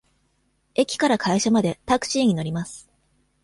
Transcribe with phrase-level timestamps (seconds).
[0.73, 2.89] 駅から会社までタクシーに乗ります。